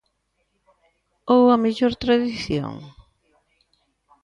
Ou 1.35 1.43
a 1.55 1.57
mellor 1.63 1.93
tradición? 2.03 2.73